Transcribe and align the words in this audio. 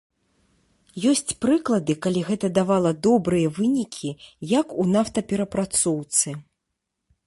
Ёсць 1.11 1.35
прыклады, 1.45 1.93
калі 2.07 2.25
гэта 2.31 2.51
давала 2.57 2.95
добрыя 3.11 3.53
вынікі, 3.61 4.09
як 4.59 4.67
у 4.85 4.91
нафтаперапрацоўцы. 4.97 6.41